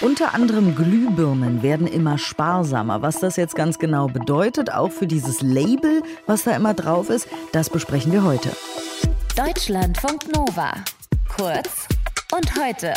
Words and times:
Unter 0.00 0.34
anderem 0.34 0.74
Glühbirnen 0.74 1.62
werden 1.62 1.86
immer 1.86 2.18
sparsamer. 2.18 3.00
Was 3.00 3.20
das 3.20 3.36
jetzt 3.36 3.54
ganz 3.54 3.78
genau 3.78 4.08
bedeutet, 4.08 4.72
auch 4.72 4.90
für 4.90 5.06
dieses 5.06 5.40
Label, 5.40 6.02
was 6.26 6.42
da 6.42 6.56
immer 6.56 6.74
drauf 6.74 7.10
ist, 7.10 7.28
das 7.52 7.70
besprechen 7.70 8.10
wir 8.10 8.24
heute. 8.24 8.50
Deutschlandfunk 9.36 10.34
Nova. 10.34 10.72
Kurz 11.36 11.86
und 12.34 12.56
heute 12.60 12.92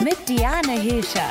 mit 0.00 0.16
Diane 0.28 0.80
Hilscher. 0.80 1.28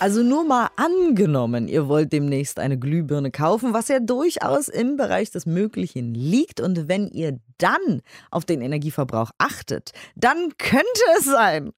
Also 0.00 0.22
nur 0.22 0.44
mal 0.44 0.70
angenommen, 0.76 1.68
ihr 1.68 1.86
wollt 1.86 2.10
demnächst 2.14 2.58
eine 2.58 2.78
Glühbirne 2.78 3.30
kaufen, 3.30 3.74
was 3.74 3.88
ja 3.88 4.00
durchaus 4.00 4.68
im 4.68 4.96
Bereich 4.96 5.30
des 5.30 5.44
Möglichen 5.44 6.14
liegt. 6.14 6.58
Und 6.58 6.88
wenn 6.88 7.10
ihr 7.10 7.38
dann 7.58 8.00
auf 8.30 8.46
den 8.46 8.62
Energieverbrauch 8.62 9.30
achtet, 9.36 9.90
dann 10.16 10.56
könnte 10.56 10.86
es 11.18 11.26
sein, 11.26 11.72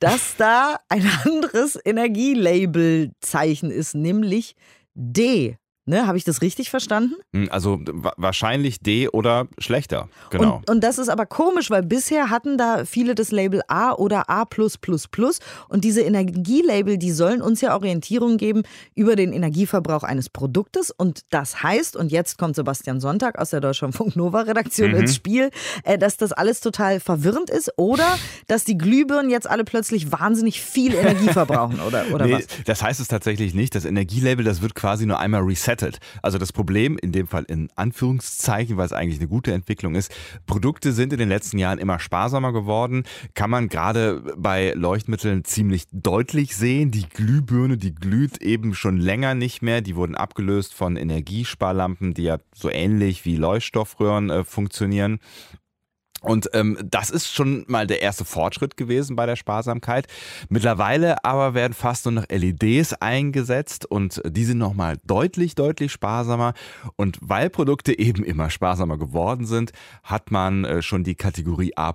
dass 0.00 0.34
da 0.36 0.80
ein 0.88 1.08
anderes 1.24 1.78
Energielabelzeichen 1.84 3.70
ist, 3.70 3.94
nämlich 3.94 4.56
D. 4.94 5.56
Ne, 5.90 6.06
Habe 6.06 6.16
ich 6.16 6.22
das 6.22 6.40
richtig 6.40 6.70
verstanden? 6.70 7.16
Hm, 7.32 7.48
also 7.50 7.80
wahrscheinlich 8.16 8.78
D 8.78 9.08
oder 9.08 9.48
schlechter. 9.58 10.08
Genau. 10.30 10.58
Und, 10.58 10.70
und, 10.70 10.84
das 10.84 10.98
ist 10.98 11.08
aber 11.08 11.26
komisch, 11.26 11.68
weil 11.68 11.82
bisher 11.82 12.30
hatten 12.30 12.56
da 12.56 12.84
viele 12.84 13.16
das 13.16 13.32
Label 13.32 13.60
A 13.66 13.92
oder 13.92 14.30
A. 14.30 14.44
Und 15.68 15.84
diese 15.84 16.02
Energielabel, 16.02 16.96
die 16.96 17.10
sollen 17.10 17.42
uns 17.42 17.60
ja 17.60 17.74
Orientierung 17.74 18.36
geben 18.36 18.62
über 18.94 19.16
den 19.16 19.32
Energieverbrauch 19.32 20.04
eines 20.04 20.28
Produktes. 20.28 20.92
Und 20.92 21.22
das 21.30 21.64
heißt, 21.64 21.96
und 21.96 22.12
jetzt 22.12 22.38
kommt 22.38 22.54
Sebastian 22.54 23.00
Sonntag 23.00 23.36
aus 23.36 23.50
der 23.50 23.60
Deutschlandfunk 23.60 24.14
Nova 24.14 24.42
Redaktion 24.42 24.92
mhm. 24.92 24.98
ins 25.00 25.16
Spiel, 25.16 25.50
äh, 25.82 25.98
dass 25.98 26.16
das 26.16 26.30
alles 26.30 26.60
total 26.60 27.00
verwirrend 27.00 27.50
ist 27.50 27.72
oder 27.76 28.16
dass 28.46 28.62
die 28.62 28.78
Glühbirnen 28.78 29.28
jetzt 29.28 29.50
alle 29.50 29.64
plötzlich 29.64 30.12
wahnsinnig 30.12 30.60
viel 30.60 30.94
Energie 30.94 31.28
verbrauchen 31.32 31.80
oder, 31.80 32.04
oder 32.12 32.26
nee, 32.26 32.34
was? 32.34 32.46
Das 32.64 32.80
heißt 32.80 33.00
es 33.00 33.08
tatsächlich 33.08 33.54
nicht. 33.54 33.74
Das 33.74 33.84
Energielabel, 33.84 34.44
das 34.44 34.62
wird 34.62 34.76
quasi 34.76 35.04
nur 35.04 35.18
einmal 35.18 35.42
reset 35.42 35.79
gerettet. 35.80 36.00
Also 36.22 36.38
das 36.38 36.52
Problem, 36.52 36.98
in 36.98 37.12
dem 37.12 37.26
Fall 37.26 37.44
in 37.44 37.68
Anführungszeichen, 37.76 38.76
weil 38.76 38.86
es 38.86 38.92
eigentlich 38.92 39.18
eine 39.18 39.28
gute 39.28 39.52
Entwicklung 39.52 39.94
ist, 39.94 40.12
Produkte 40.46 40.92
sind 40.92 41.12
in 41.12 41.18
den 41.18 41.28
letzten 41.28 41.58
Jahren 41.58 41.78
immer 41.78 41.98
sparsamer 41.98 42.52
geworden. 42.52 43.04
Kann 43.34 43.50
man 43.50 43.68
gerade 43.68 44.22
bei 44.36 44.72
Leuchtmitteln 44.74 45.44
ziemlich 45.44 45.84
deutlich 45.92 46.56
sehen. 46.56 46.90
Die 46.90 47.08
Glühbirne, 47.08 47.76
die 47.76 47.94
glüht 47.94 48.42
eben 48.42 48.74
schon 48.74 48.98
länger 48.98 49.34
nicht 49.34 49.62
mehr. 49.62 49.80
Die 49.80 49.96
wurden 49.96 50.14
abgelöst 50.14 50.74
von 50.74 50.96
Energiesparlampen, 50.96 52.14
die 52.14 52.24
ja 52.24 52.38
so 52.54 52.70
ähnlich 52.70 53.24
wie 53.24 53.36
Leuchtstoffröhren 53.36 54.30
äh, 54.30 54.44
funktionieren. 54.44 55.20
Und 56.20 56.50
ähm, 56.52 56.78
das 56.82 57.10
ist 57.10 57.32
schon 57.32 57.64
mal 57.66 57.86
der 57.86 58.02
erste 58.02 58.24
Fortschritt 58.24 58.76
gewesen 58.76 59.16
bei 59.16 59.26
der 59.26 59.36
Sparsamkeit. 59.36 60.06
Mittlerweile 60.48 61.24
aber 61.24 61.54
werden 61.54 61.72
fast 61.72 62.04
nur 62.04 62.12
noch 62.12 62.24
LEDs 62.28 62.94
eingesetzt 62.94 63.86
und 63.86 64.20
die 64.26 64.44
sind 64.44 64.58
nochmal 64.58 64.98
deutlich, 65.06 65.54
deutlich 65.54 65.92
sparsamer. 65.92 66.54
Und 66.96 67.18
weil 67.22 67.48
Produkte 67.50 67.98
eben 67.98 68.22
immer 68.24 68.50
sparsamer 68.50 68.98
geworden 68.98 69.46
sind, 69.46 69.72
hat 70.02 70.30
man 70.30 70.64
äh, 70.64 70.82
schon 70.82 71.04
die 71.04 71.14
Kategorie 71.14 71.72
A 71.76 71.92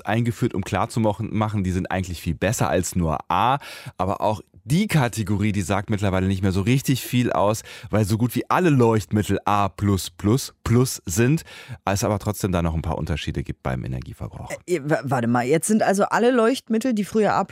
eingeführt, 0.00 0.54
um 0.54 0.62
klarzumachen, 0.62 1.64
die 1.64 1.72
sind 1.72 1.90
eigentlich 1.90 2.20
viel 2.20 2.34
besser 2.34 2.68
als 2.68 2.94
nur 2.94 3.18
A. 3.30 3.58
Aber 3.96 4.20
auch 4.20 4.42
die 4.68 4.86
Kategorie, 4.86 5.52
die 5.52 5.62
sagt 5.62 5.90
mittlerweile 5.90 6.26
nicht 6.26 6.42
mehr 6.42 6.52
so 6.52 6.60
richtig 6.60 7.02
viel 7.02 7.32
aus, 7.32 7.62
weil 7.90 8.04
so 8.04 8.18
gut 8.18 8.34
wie 8.36 8.48
alle 8.48 8.70
Leuchtmittel 8.70 9.38
A 9.44 9.68
sind, 11.04 11.42
es 11.94 12.04
aber 12.04 12.18
trotzdem 12.18 12.52
da 12.52 12.62
noch 12.62 12.74
ein 12.74 12.82
paar 12.82 12.98
Unterschiede 12.98 13.42
gibt 13.42 13.62
beim 13.62 13.84
Energieverbrauch. 13.84 14.50
Äh, 14.66 14.80
warte 14.84 15.26
mal, 15.26 15.46
jetzt 15.46 15.66
sind 15.66 15.82
also 15.82 16.04
alle 16.04 16.30
Leuchtmittel, 16.30 16.94
die 16.94 17.04
früher 17.04 17.34
A 17.34 17.44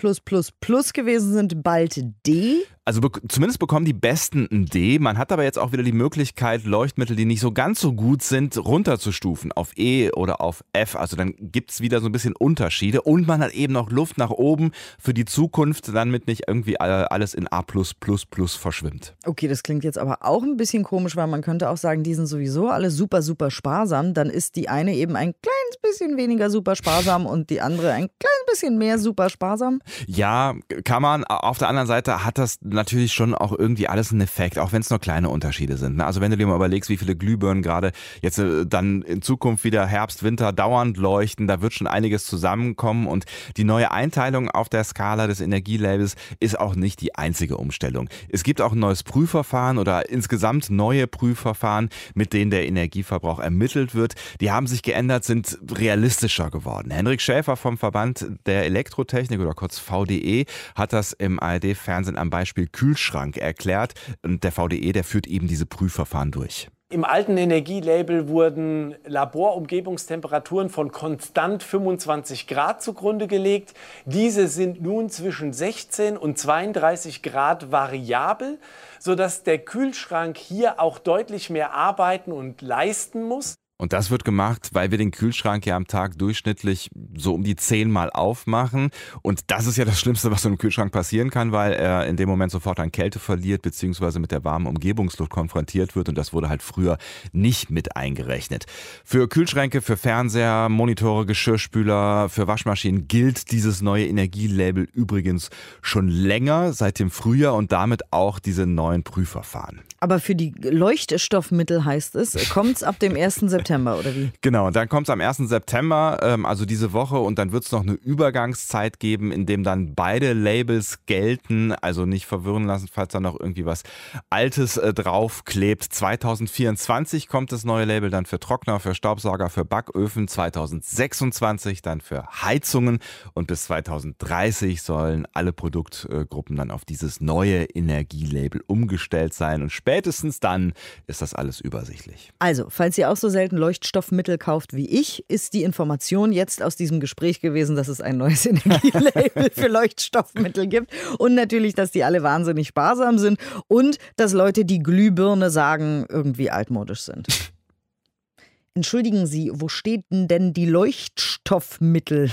gewesen 0.93 1.33
sind, 1.33 1.63
bald 1.63 1.97
D? 2.27 2.65
Also 2.89 3.01
be 3.01 3.11
zumindest 3.29 3.59
bekommen 3.59 3.85
die 3.85 3.93
Besten 3.93 4.49
ein 4.53 4.67
D. 4.67 5.01
Man 5.01 5.19
hat 5.19 5.33
aber 5.33 5.43
jetzt 5.43 5.59
auch 5.59 5.73
wieder 5.73 5.83
die 5.83 5.91
Möglichkeit, 5.91 6.63
Leuchtmittel, 6.63 7.17
die 7.17 7.25
nicht 7.25 7.41
so 7.41 7.51
ganz 7.51 7.81
so 7.81 7.93
gut 7.93 8.23
sind, 8.23 8.57
runterzustufen 8.57 9.51
auf 9.51 9.77
E 9.77 10.13
oder 10.13 10.41
auf 10.41 10.63
F. 10.73 10.95
Also 10.95 11.17
dann 11.17 11.35
gibt 11.37 11.73
es 11.73 11.81
wieder 11.81 12.01
so 12.01 12.07
ein 12.07 12.13
bisschen 12.13 12.37
Unterschiede. 12.37 13.03
Und 13.03 13.27
man 13.27 13.41
hat 13.41 13.55
eben 13.55 13.73
noch 13.73 13.91
Luft 13.91 14.19
nach 14.19 14.31
oben 14.31 14.71
für 15.01 15.13
die 15.13 15.25
Zukunft, 15.25 15.93
damit 15.93 16.29
nicht 16.29 16.45
irgendwie 16.47 16.79
alles 16.79 17.35
in 17.35 17.49
A 17.51 17.65
verschwimmt. 17.67 19.17
Okay, 19.25 19.49
das 19.49 19.65
klingt 19.65 19.83
jetzt 19.83 19.99
aber 19.99 20.19
auch 20.21 20.45
ein 20.45 20.57
bisschen 20.57 20.85
komisch, 20.85 21.17
weil 21.17 21.27
man 21.27 21.43
könnte 21.43 21.71
auch 21.71 21.79
sagen, 21.79 22.05
die 22.05 22.15
sind 22.15 22.29
sowieso 22.29 22.69
alle 22.69 22.93
super, 22.93 23.21
super 23.21 23.51
sparsam. 23.51 24.15
Dann 24.15 24.31
ist 24.31 24.55
die 24.55 24.69
eine 24.69 24.95
eben 24.95 25.17
ein 25.17 25.35
kleines 25.43 25.66
bisschen 25.83 26.17
weniger 26.17 26.51
super 26.51 26.77
sparsam 26.77 27.27
und 27.27 27.51
die 27.51 27.61
andere 27.61 27.93
ein 27.93 28.09
kleines 28.19 28.47
bisschen 28.51 28.79
mehr 28.79 28.99
super 28.99 29.31
sparsam. 29.31 29.81
Ja, 30.07 30.55
kann 30.85 31.03
man. 31.03 31.25
Auf 31.25 31.59
der 31.59 31.69
anderen 31.69 31.87
Seite 31.87 32.25
hat 32.25 32.39
das 32.39 32.59
natürlich 32.63 33.13
schon 33.13 33.35
auch 33.35 33.57
irgendwie 33.57 33.89
alles 33.89 34.13
einen 34.13 34.21
Effekt, 34.21 34.59
auch 34.59 34.73
wenn 34.73 34.81
es 34.81 34.91
nur 34.91 34.99
kleine 34.99 35.29
Unterschiede 35.29 35.77
sind. 35.77 35.97
Ne? 35.97 36.07
Also 36.07 36.21
wenn 36.21 36.31
du 36.31 36.37
dir 36.37 36.47
mal 36.47 36.57
überlegst, 36.57 36.91
wie 36.91 36.97
viele 36.97 37.17
Glühbirnen 37.17 37.63
gerade 37.63 37.93
jetzt 38.23 38.39
äh, 38.39 38.67
dann 38.67 39.03
in 39.03 39.23
Zukunft 39.23 39.65
wieder 39.65 39.87
Herbst, 39.87 40.23
Winter 40.23 40.53
dauernd 40.53 40.97
leuchten, 40.97 41.47
da 41.47 41.61
wird 41.61 41.73
schon 41.73 41.87
einiges 41.87 42.27
zusammenkommen 42.27 43.07
und 43.07 43.25
die 43.57 43.65
neue 43.65 43.91
Einteilung 43.91 44.51
auf 44.51 44.69
der 44.69 44.85
Skala 44.85 45.27
des 45.27 45.41
Energielabels 45.41 46.15
ist 46.41 46.59
auch 46.59 46.75
nicht 46.75 47.01
die 47.01 47.15
einzige 47.15 47.57
Umstellung. 47.57 48.09
Es 48.29 48.43
gibt 48.43 48.61
auch 48.61 48.73
ein 48.73 48.79
neues 48.79 49.03
Prüfverfahren 49.03 49.79
oder 49.79 50.09
insgesamt 50.09 50.71
neue 50.71 51.07
Prüfverfahren, 51.07 51.91
mit 52.15 52.33
denen 52.33 52.51
der 52.51 52.67
Energieverbrauch 52.67 53.39
ermittelt 53.39 53.95
wird. 53.95 54.15
Die 54.41 54.51
haben 54.51 54.67
sich 54.67 54.83
geändert, 54.83 55.25
sind 55.25 55.56
realistischer 55.71 56.51
geworden. 56.51 56.91
Henrik 56.91 57.21
Schäfer 57.21 57.57
vom 57.57 57.79
Verband 57.79 58.27
der 58.47 58.65
Elektrotechnik 58.65 59.41
oder 59.41 59.55
kurz 59.55 59.79
VDE 59.79 60.45
hat 60.75 60.93
das 60.93 61.13
im 61.13 61.41
ARD-Fernsehen 61.41 62.19
am 62.19 62.31
Beispiel 62.31 62.67
Kühlschrank 62.67 63.37
erklärt. 63.37 63.95
Und 64.23 64.45
der 64.45 64.53
VDE, 64.53 64.93
der 64.93 65.05
führt 65.05 65.27
eben 65.27 65.49
diese 65.49 65.67
Prüfverfahren 65.67 66.31
durch. 66.31 66.69
Im 66.89 67.05
alten 67.05 67.37
Energielabel 67.37 68.29
wurden 68.29 68.95
Laborumgebungstemperaturen 69.05 70.71
von 70.71 70.93
konstant 70.93 71.65
25 71.65 72.47
Grad 72.47 72.81
zugrunde 72.81 73.27
gelegt. 73.27 73.75
Diese 74.05 74.47
sind 74.47 74.81
nun 74.81 75.11
zwischen 75.11 75.53
16 75.53 76.17
und 76.17 76.39
32 76.39 77.25
Grad 77.25 77.73
variabel, 77.73 78.61
sodass 79.01 79.43
der 79.43 79.59
Kühlschrank 79.59 80.39
hier 80.39 80.79
auch 80.79 81.01
deutlich 81.01 81.51
mehr 81.51 81.75
arbeiten 81.75 82.31
und 82.31 82.63
leisten 82.63 83.25
muss. 83.25 83.57
Und 83.79 83.93
das 83.93 84.11
wird 84.11 84.25
gemacht, 84.25 84.71
weil 84.73 84.91
wir 84.91 84.97
den 84.97 85.11
Kühlschrank 85.11 85.67
ja 85.67 85.77
am 85.77 85.87
Tag 85.87 86.17
durchschnittlich 86.17 86.91
so 87.15 87.35
um 87.35 87.45
die 87.45 87.57
zehnmal 87.57 88.09
aufmachen. 88.11 88.91
Und 89.21 89.51
das 89.51 89.67
ist 89.67 89.77
ja 89.77 89.85
das 89.85 90.01
Schlimmste, 90.01 90.31
was 90.31 90.43
so 90.43 90.49
einem 90.49 90.57
Kühlschrank 90.57 90.93
passieren 90.93 91.31
kann, 91.31 91.53
weil 91.53 91.75
er 91.75 92.07
in 92.07 92.17
dem 92.17 92.29
Moment 92.29 92.53
sofort 92.53 92.81
an 92.81 92.91
Kälte 92.91 93.19
verliert, 93.19 93.61
beziehungsweise 93.61 94.19
mit 94.19 94.33
der 94.33 94.45
warmen 94.45 94.67
Umgebungsluft 94.67 95.31
konfrontiert 95.31 95.95
wird. 95.95 96.09
Und 96.09 96.17
das 96.17 96.33
wurde 96.33 96.49
halt 96.49 96.63
früher 96.63 96.97
nicht 97.33 97.71
mit 97.71 97.97
eingerechnet. 97.97 98.65
Für 99.05 99.29
Kühlschränke, 99.29 99.83
für 99.83 99.99
Fernseher, 99.99 100.71
Monitore, 100.71 101.27
Geschirrspüler, 101.27 102.31
für 102.31 102.47
Waschmaschinen 102.47 103.09
gilt 103.09 103.51
dieses 103.53 103.83
neue 103.83 104.07
Energielabel 104.07 104.89
übrigens 104.95 105.51
schon 105.83 106.09
länger, 106.09 106.73
seit 106.73 106.99
dem 106.99 107.11
Frühjahr 107.11 107.55
und 107.55 107.73
damit 107.73 108.11
auch 108.13 108.39
diese 108.39 108.65
neuen 108.67 109.03
Prüfverfahren. 109.03 109.83
Aber 110.01 110.21
für 110.21 110.35
die 110.35 110.55
Leuchtstoffmittel 110.63 111.85
heißt 111.85 112.15
es, 112.17 112.51
kommt 112.51 112.77
es 112.77 112.83
ab 112.83 112.99
dem 112.99 113.17
1. 113.17 113.37
September 113.37 113.99
oder 113.99 114.15
wie? 114.15 114.31
Genau, 114.41 114.71
dann 114.71 114.89
kommt 114.89 115.09
es 115.09 115.11
am 115.11 115.21
1. 115.21 115.49
September, 115.49 116.19
ähm, 116.23 116.47
also 116.47 116.65
diese 116.65 116.93
Woche, 116.93 117.19
und 117.19 117.39
dann 117.39 117.53
wird 117.53 117.65
es 117.65 117.73
noch 117.73 117.83
eine 117.83 117.95
Übergangszeit 117.95 119.01
geben, 119.01 119.33
in 119.33 119.47
dem 119.47 119.63
dann 119.63 119.95
beide 119.95 120.33
Labels 120.33 121.07
gelten. 121.07 121.73
Also 121.73 122.07
nicht 122.07 122.27
verwirren 122.27 122.65
lassen, 122.65 122.89
falls 122.93 123.13
da 123.13 123.21
noch 123.21 123.39
irgendwie 123.39 123.65
was 123.65 123.83
Altes 124.31 124.77
äh, 124.77 124.93
draufklebt. 124.93 125.85
2024 125.85 127.29
kommt 127.29 127.53
das 127.53 127.65
neue 127.65 127.85
Label 127.85 128.11
dann 128.11 128.27
für 128.27 128.39
Trockner, 128.39 128.81
für 128.81 128.95
Staubsauger, 128.95 129.51
für 129.51 129.65
Backöfen. 129.65 130.29
2026 130.29 131.83
dann 131.83 132.01
für 132.01 132.27
Heizungen 132.43 132.99
und 133.35 133.47
bis 133.47 133.65
2030 133.65 134.83
sollen 134.83 135.27
alle 135.33 135.53
Produktgruppen 135.53 136.57
dann 136.57 136.71
auf 136.71 136.85
dieses 136.85 137.21
neue 137.21 137.65
Energielabel 137.65 138.63
umgestellt 138.67 139.35
sein 139.35 139.63
und 139.63 139.71
spätestens 139.87 140.41
dann 140.41 140.73
ist 141.07 141.23
das 141.23 141.33
alles 141.33 141.61
übersichtlich. 141.61 142.33
Also, 142.41 142.67
falls 142.71 142.99
ihr 142.99 143.09
auch 143.09 143.17
so 143.17 143.29
selten 143.29 143.57
Leuchtstoffmittel 143.57 144.37
kauft 144.37 144.75
wie 144.75 144.89
ich, 144.89 145.25
ist 145.29 145.55
die 145.55 145.63
Information 145.63 146.33
jetzt 146.33 146.61
aus 146.61 146.75
diesem 146.75 146.99
Gespräch 146.99 147.41
gewesen, 147.41 147.77
dass 147.77 147.87
es 147.87 148.01
ein 148.01 148.17
neues 148.17 148.47
Energielabel 148.47 149.49
für 149.53 149.69
Leuchtstoffmittel 149.69 150.67
gibt 150.67 150.91
und 151.19 151.37
natürlich, 151.37 151.75
dass 151.75 151.93
die 151.93 152.03
alle 152.03 152.25
wahnsinnig 152.25 152.67
sparsam 152.67 153.19
sind 153.19 153.39
und 153.69 153.99
dass 154.17 154.33
Leute, 154.33 154.65
die 154.65 154.81
Glühbirne 154.81 155.51
sagen, 155.51 156.05
irgendwie 156.09 156.51
altmodisch 156.51 157.03
sind. 157.03 157.29
Entschuldigen 158.75 159.29
Sie, 159.29 159.53
wo 159.55 159.69
steht 159.69 160.05
denn 160.11 160.53
die 160.53 160.67
Leuchtstoffmittel? 160.67 162.33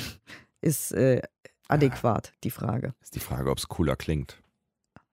Ist 0.62 0.92
äh, 0.94 1.22
adäquat, 1.68 2.34
die 2.44 2.50
Frage. 2.50 2.96
Ist 3.04 3.14
die 3.14 3.20
Frage, 3.20 3.52
ob 3.52 3.60
es 3.60 3.68
cooler 3.68 3.96
klingt. 3.96 4.43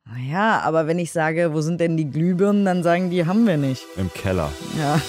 Naja, 0.07 0.61
aber 0.61 0.87
wenn 0.87 0.99
ich 0.99 1.13
sage, 1.13 1.53
wo 1.53 1.61
sind 1.61 1.81
denn 1.81 1.97
die 1.97 2.11
Glühbirnen, 2.11 2.65
dann 2.65 2.83
sagen 2.83 3.11
die, 3.11 3.27
haben 3.27 3.47
wir 3.47 3.57
nicht. 3.57 3.85
Im 3.97 4.13
Keller. 4.13 4.51
Ja. 4.79 5.01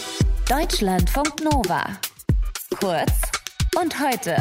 Deutschlandfunk 0.48 1.44
Nova. 1.44 1.84
Kurz 2.80 3.14
und 3.80 4.00
heute. 4.00 4.36